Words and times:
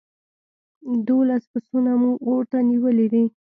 دوولس 1.05 1.43
پسونه 1.51 1.91
مو 2.01 2.11
اور 2.25 2.43
ته 2.51 2.57
نيولي 2.69 3.07
دي. 3.13 3.23